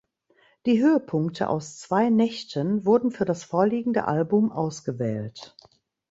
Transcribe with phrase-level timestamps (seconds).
[0.65, 5.55] Die Höhepunkte aus zwei Nächten wurden für das vorliegende Album ausgewählt.